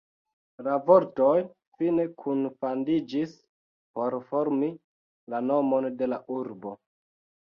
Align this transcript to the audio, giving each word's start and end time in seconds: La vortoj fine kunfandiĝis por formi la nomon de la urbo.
La 0.67 0.75
vortoj 0.85 1.33
fine 1.81 2.05
kunfandiĝis 2.23 3.35
por 3.99 4.17
formi 4.31 4.71
la 5.35 5.43
nomon 5.51 5.89
de 6.01 6.09
la 6.15 6.19
urbo. 6.37 6.73